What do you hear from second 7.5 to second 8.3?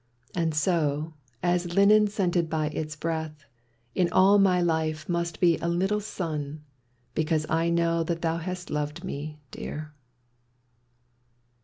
I know that